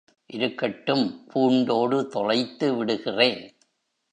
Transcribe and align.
இருக்கட்டும் 0.25 1.25
பூண்டோடு 1.27 2.07
தொலைத்து 2.07 2.73
விடுகிறேன். 2.73 3.57